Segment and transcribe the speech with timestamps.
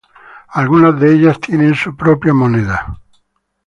[0.49, 2.99] Algunas de ellas tienen su propia moneda.